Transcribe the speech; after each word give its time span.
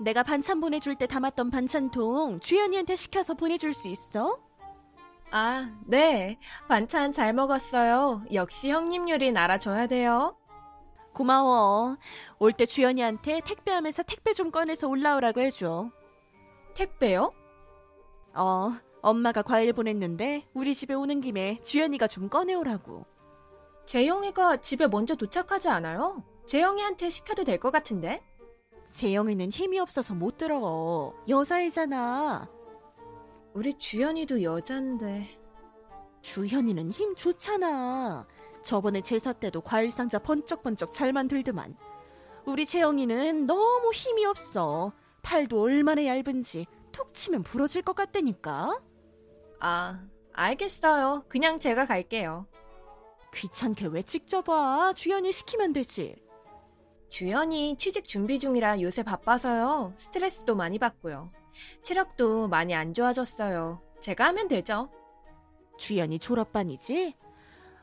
내가 0.00 0.22
반찬 0.22 0.60
보내줄 0.60 0.96
때 0.96 1.06
담았던 1.06 1.50
반찬통 1.50 2.40
주연이한테 2.40 2.96
시켜서 2.96 3.34
보내줄 3.34 3.72
수 3.74 3.88
있어? 3.88 4.38
아, 5.30 5.70
네. 5.86 6.38
반찬 6.68 7.12
잘 7.12 7.32
먹었어요. 7.32 8.22
역시 8.32 8.70
형님 8.70 9.08
요리는 9.08 9.36
알아줘야 9.40 9.86
돼요. 9.86 10.36
고마워. 11.14 11.96
올 12.38 12.52
때 12.52 12.66
주연이한테 12.66 13.40
택배하면서 13.40 14.02
택배 14.04 14.32
좀 14.34 14.50
꺼내서 14.50 14.88
올라오라고 14.88 15.40
해줘. 15.40 15.90
택배요? 16.74 17.32
어, 18.34 18.72
엄마가 19.02 19.42
과일 19.42 19.72
보냈는데 19.72 20.46
우리 20.54 20.74
집에 20.74 20.94
오는 20.94 21.20
김에 21.20 21.58
주연이가 21.62 22.06
좀 22.08 22.28
꺼내오라고. 22.28 23.04
재영이가 23.86 24.58
집에 24.58 24.86
먼저 24.86 25.14
도착하지 25.14 25.68
않아요? 25.68 26.22
재영이한테 26.46 27.08
시켜도 27.10 27.44
될 27.44 27.58
것 27.58 27.70
같은데? 27.70 28.22
재영이는 28.92 29.50
힘이 29.50 29.78
없어서 29.80 30.14
못 30.14 30.36
들어. 30.36 31.14
여자애잖아. 31.26 32.48
우리 33.54 33.72
주연이도 33.78 34.42
여잔데. 34.42 35.40
주현이는 36.20 36.90
힘 36.90 37.16
좋잖아. 37.16 38.26
저번에 38.62 39.00
제사 39.00 39.32
때도 39.32 39.62
과일 39.62 39.90
상자 39.90 40.18
번쩍번쩍 40.18 40.92
잘 40.92 41.12
만들더만. 41.14 41.74
우리 42.44 42.66
재영이는 42.66 43.46
너무 43.46 43.92
힘이 43.92 44.26
없어. 44.26 44.92
팔도 45.22 45.62
얼마나 45.62 46.04
얇은지 46.04 46.66
툭 46.92 47.14
치면 47.14 47.44
부러질 47.44 47.82
것 47.82 47.96
같다니까. 47.96 48.78
아, 49.60 50.04
알겠어요. 50.34 51.24
그냥 51.28 51.58
제가 51.58 51.86
갈게요. 51.86 52.46
귀찮게 53.32 53.86
왜 53.86 54.02
직접 54.02 54.46
와? 54.50 54.92
주연이 54.92 55.32
시키면 55.32 55.72
되지. 55.72 56.14
주연이 57.12 57.76
취직 57.76 58.04
준비 58.08 58.38
중이라 58.38 58.80
요새 58.80 59.02
바빠서요. 59.02 59.92
스트레스도 59.98 60.54
많이 60.56 60.78
받고요. 60.78 61.30
체력도 61.82 62.48
많이 62.48 62.74
안 62.74 62.94
좋아졌어요. 62.94 63.82
제가 64.00 64.28
하면 64.28 64.48
되죠. 64.48 64.88
주연이 65.76 66.18
졸업반이지? 66.18 67.14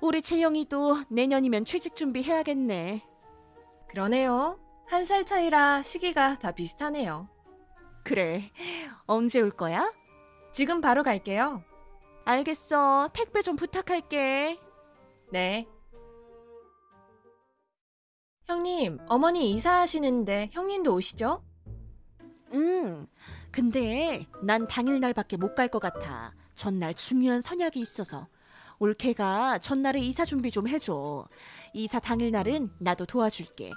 우리 0.00 0.22
재영이도 0.22 1.04
내년이면 1.08 1.64
취직 1.64 1.94
준비해야겠네. 1.94 3.06
그러네요. 3.90 4.58
한 4.88 5.06
살 5.06 5.24
차이라 5.24 5.84
시기가 5.84 6.40
다 6.40 6.50
비슷하네요. 6.50 7.28
그래. 8.02 8.50
언제 9.06 9.40
올 9.40 9.52
거야? 9.52 9.92
지금 10.50 10.80
바로 10.80 11.04
갈게요. 11.04 11.62
알겠어. 12.24 13.10
택배 13.14 13.40
좀 13.42 13.54
부탁할게. 13.54 14.58
네. 15.30 15.68
형님, 18.46 18.98
어머니 19.08 19.52
이사하시는데 19.54 20.50
형님도 20.52 20.92
오시죠? 20.94 21.42
응. 22.52 23.06
근데 23.50 24.26
난 24.42 24.66
당일날밖에 24.66 25.36
못 25.36 25.54
갈 25.54 25.68
것 25.68 25.78
같아. 25.78 26.34
전날 26.54 26.94
중요한 26.94 27.40
선약이 27.40 27.78
있어서. 27.80 28.28
올케가 28.78 29.58
전날에 29.58 30.00
이사 30.00 30.24
준비 30.24 30.50
좀 30.50 30.66
해줘. 30.68 31.26
이사 31.72 32.00
당일날은 32.00 32.70
나도 32.78 33.06
도와줄게. 33.06 33.70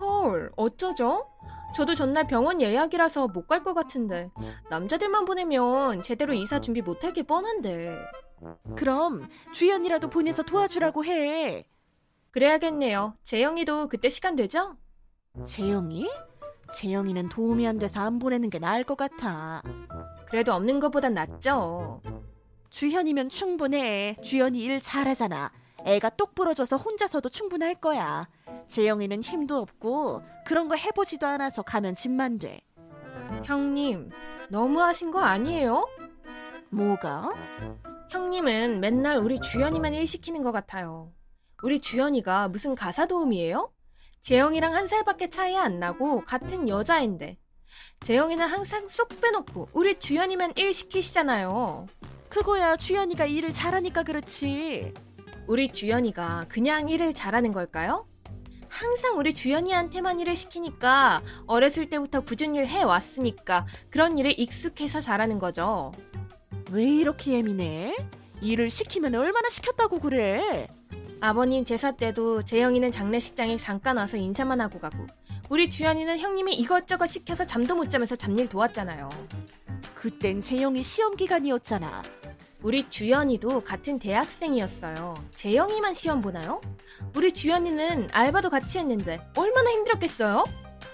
헐, 0.00 0.52
어쩌죠? 0.56 1.26
저도 1.74 1.94
전날 1.94 2.26
병원 2.26 2.60
예약이라서 2.62 3.28
못 3.28 3.46
갈 3.46 3.62
것 3.62 3.74
같은데. 3.74 4.30
남자들만 4.70 5.24
보내면 5.24 6.02
제대로 6.02 6.32
이사 6.32 6.60
준비 6.60 6.80
못할 6.82 7.12
게 7.12 7.22
뻔한데. 7.22 7.96
그럼 8.76 9.28
주연이라도 9.52 10.08
보내서 10.08 10.42
도와주라고 10.44 11.04
해. 11.04 11.66
그래야겠네요. 12.30 13.14
재영이도 13.22 13.88
그때 13.88 14.08
시간 14.08 14.36
되죠? 14.36 14.76
재영이? 15.44 16.08
재영이는 16.74 17.28
도움이 17.28 17.66
안 17.66 17.78
돼서 17.78 18.00
안 18.00 18.18
보내는 18.18 18.50
게 18.50 18.58
나을 18.58 18.84
것 18.84 18.96
같아. 18.96 19.62
그래도 20.26 20.52
없는 20.52 20.80
것보단 20.80 21.14
낫죠. 21.14 22.02
주현이면 22.70 23.30
충분해. 23.30 24.16
주연이 24.22 24.60
일 24.62 24.80
잘하잖아. 24.80 25.50
애가 25.84 26.10
똑 26.10 26.34
부러 26.34 26.52
져서 26.52 26.76
혼자서도 26.76 27.30
충분할 27.30 27.74
거야. 27.74 28.28
재영이는 28.66 29.22
힘도 29.22 29.56
없고 29.58 30.22
그런 30.44 30.68
거 30.68 30.76
해보지도 30.76 31.26
않아서 31.26 31.62
가면 31.62 31.94
집만 31.94 32.38
돼. 32.38 32.60
형님, 33.44 34.10
너무 34.50 34.82
하신 34.82 35.10
거 35.10 35.20
아니에요? 35.20 35.88
뭐가? 36.70 37.30
형님은 38.10 38.80
맨날 38.80 39.18
우리 39.18 39.40
주연이만 39.40 39.94
일 39.94 40.06
시키는 40.06 40.42
것 40.42 40.52
같아요. 40.52 41.12
우리 41.60 41.80
주연이가 41.80 42.48
무슨 42.48 42.76
가사 42.76 43.06
도우미예요? 43.06 43.72
재영이랑 44.20 44.74
한 44.74 44.86
살밖에 44.86 45.28
차이 45.28 45.56
안 45.56 45.80
나고 45.80 46.20
같은 46.24 46.68
여자인데 46.68 47.36
재영이는 48.00 48.46
항상 48.46 48.86
쏙 48.86 49.20
빼놓고 49.20 49.70
우리 49.72 49.98
주연이만 49.98 50.52
일 50.54 50.72
시키시잖아요. 50.72 51.88
그거야 52.28 52.76
주연이가 52.76 53.26
일을 53.26 53.52
잘하니까 53.52 54.04
그렇지. 54.04 54.94
우리 55.48 55.72
주연이가 55.72 56.46
그냥 56.48 56.88
일을 56.88 57.12
잘하는 57.12 57.50
걸까요? 57.50 58.06
항상 58.68 59.18
우리 59.18 59.34
주연이한테만 59.34 60.20
일을 60.20 60.36
시키니까 60.36 61.22
어렸을 61.46 61.90
때부터 61.90 62.20
굳은 62.20 62.54
일 62.54 62.66
해왔으니까 62.66 63.66
그런 63.90 64.16
일에 64.16 64.30
익숙해서 64.30 65.00
잘하는 65.00 65.40
거죠. 65.40 65.90
왜 66.70 66.84
이렇게 66.84 67.32
예민해? 67.32 67.96
일을 68.42 68.70
시키면 68.70 69.16
얼마나 69.16 69.48
시켰다고 69.48 69.98
그래? 69.98 70.68
아버님 71.20 71.64
제사 71.64 71.90
때도 71.92 72.42
재영이는 72.42 72.92
장례식장에 72.92 73.56
잠깐 73.56 73.96
와서 73.96 74.16
인사만 74.16 74.60
하고 74.60 74.78
가고 74.78 75.06
우리 75.48 75.68
주연이는 75.68 76.18
형님이 76.18 76.54
이것저것 76.54 77.06
시켜서 77.06 77.44
잠도 77.44 77.74
못 77.74 77.90
자면서 77.90 78.14
잡일 78.14 78.48
도왔잖아요. 78.48 79.08
그땐 79.94 80.40
재영이 80.40 80.82
시험 80.82 81.16
기간이었잖아. 81.16 82.02
우리 82.62 82.88
주연이도 82.88 83.62
같은 83.64 83.98
대학생이었어요. 83.98 85.14
재영이만 85.34 85.94
시험 85.94 86.20
보나요? 86.20 86.60
우리 87.14 87.32
주연이는 87.32 88.08
알바도 88.12 88.50
같이 88.50 88.78
했는데 88.78 89.20
얼마나 89.36 89.70
힘들었겠어요? 89.70 90.44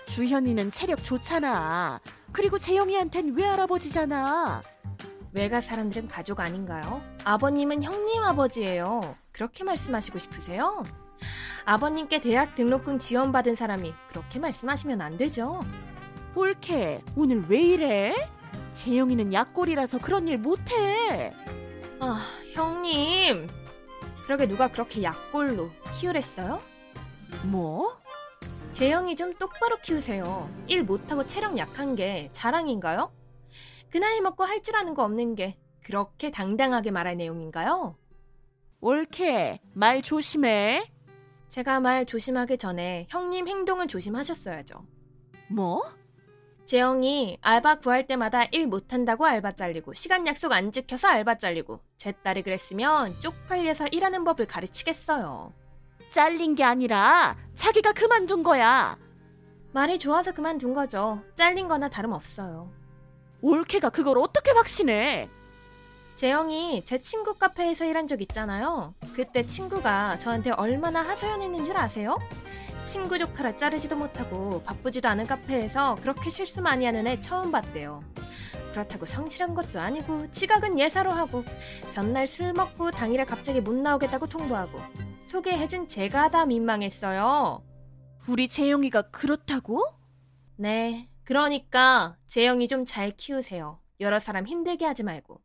주현이는 0.06 0.70
체력 0.70 1.02
좋잖아. 1.02 2.00
그리고 2.32 2.58
재영이한텐 2.58 3.34
외할아버지잖아. 3.36 4.62
외가 5.34 5.60
사람들은 5.60 6.06
가족 6.06 6.38
아닌가요? 6.38 7.02
아버님은 7.24 7.82
형님 7.82 8.22
아버지예요. 8.22 9.16
그렇게 9.32 9.64
말씀하시고 9.64 10.18
싶으세요? 10.20 10.84
아버님께 11.64 12.20
대학 12.20 12.54
등록금 12.54 13.00
지원받은 13.00 13.56
사람이 13.56 13.92
그렇게 14.10 14.38
말씀하시면 14.38 15.00
안 15.00 15.16
되죠. 15.16 15.60
볼케, 16.34 17.02
오늘 17.16 17.44
왜 17.48 17.60
이래? 17.60 18.14
재영이는 18.72 19.32
약골이라서 19.32 19.98
그런 19.98 20.28
일 20.28 20.38
못해. 20.38 21.32
아, 21.98 22.20
형님. 22.52 23.48
그러게 24.26 24.46
누가 24.46 24.68
그렇게 24.68 25.02
약골로 25.02 25.68
키우랬어요? 25.94 26.60
뭐? 27.46 27.98
재영이 28.70 29.16
좀 29.16 29.34
똑바로 29.34 29.78
키우세요. 29.78 30.48
일 30.68 30.84
못하고 30.84 31.26
체력 31.26 31.58
약한 31.58 31.96
게 31.96 32.28
자랑인가요? 32.32 33.10
그 33.90 33.98
나이 33.98 34.20
먹고 34.20 34.44
할 34.44 34.60
줄 34.62 34.76
아는 34.76 34.94
거 34.94 35.04
없는 35.04 35.34
게 35.34 35.56
그렇게 35.84 36.30
당당하게 36.30 36.90
말할 36.90 37.16
내용인가요? 37.16 37.96
올케, 38.80 39.60
말 39.72 40.02
조심해. 40.02 40.90
제가 41.48 41.80
말 41.80 42.04
조심하기 42.06 42.58
전에 42.58 43.06
형님 43.10 43.46
행동을 43.48 43.86
조심하셨어야죠. 43.86 44.84
뭐? 45.48 45.82
재영이 46.64 47.38
알바 47.42 47.76
구할 47.76 48.06
때마다 48.06 48.44
일 48.50 48.66
못한다고 48.66 49.26
알바 49.26 49.52
잘리고 49.52 49.92
시간 49.92 50.26
약속 50.26 50.52
안 50.52 50.72
지켜서 50.72 51.08
알바 51.08 51.36
잘리고 51.36 51.80
제 51.98 52.12
딸이 52.12 52.42
그랬으면 52.42 53.14
쪽팔려서 53.20 53.88
일하는 53.88 54.24
법을 54.24 54.46
가르치겠어요. 54.46 55.52
잘린 56.08 56.54
게 56.54 56.64
아니라 56.64 57.36
자기가 57.54 57.92
그만둔 57.92 58.42
거야. 58.42 58.98
말이 59.72 59.98
좋아서 59.98 60.32
그만둔 60.32 60.72
거죠. 60.72 61.22
잘린 61.34 61.68
거나 61.68 61.88
다름없어요. 61.88 62.72
올케가 63.40 63.90
그걸 63.90 64.18
어떻게 64.18 64.50
확신해? 64.52 65.28
재영이 66.16 66.84
제 66.84 66.98
친구 66.98 67.34
카페에서 67.34 67.84
일한 67.84 68.06
적 68.06 68.22
있잖아요. 68.22 68.94
그때 69.14 69.46
친구가 69.46 70.18
저한테 70.18 70.50
얼마나 70.52 71.02
하소연했는 71.02 71.64
줄 71.64 71.76
아세요? 71.76 72.18
친구 72.86 73.18
조카라 73.18 73.56
자르지도 73.56 73.96
못하고 73.96 74.62
바쁘지도 74.62 75.08
않은 75.08 75.26
카페에서 75.26 75.96
그렇게 75.96 76.30
실수 76.30 76.62
많이 76.62 76.84
하는 76.86 77.06
애 77.06 77.20
처음 77.20 77.50
봤대요. 77.50 78.04
그렇다고 78.72 79.06
성실한 79.06 79.54
것도 79.54 79.80
아니고 79.80 80.30
지각은 80.30 80.78
예사로 80.78 81.10
하고 81.10 81.44
전날 81.90 82.26
술 82.26 82.52
먹고 82.52 82.90
당일에 82.90 83.24
갑자기 83.24 83.60
못 83.60 83.74
나오겠다고 83.74 84.26
통보하고 84.26 84.80
소개해준 85.26 85.88
제가 85.88 86.30
다 86.30 86.44
민망했어요. 86.46 87.62
우리 88.28 88.48
재영이가 88.48 89.02
그렇다고? 89.10 89.84
네, 90.56 91.08
그러니까 91.24 92.16
재영이 92.26 92.68
좀 92.68 92.84
잘 92.84 93.10
키우세요. 93.10 93.80
여러 94.00 94.18
사람 94.18 94.46
힘들게 94.46 94.84
하지 94.84 95.02
말고. 95.02 95.40